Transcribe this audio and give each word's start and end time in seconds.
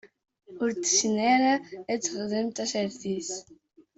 Ur 0.61 0.69
tessin 0.81 1.15
ara 1.33 1.53
ad 1.91 1.99
texdem 2.01 2.47
tasertit. 2.49 3.29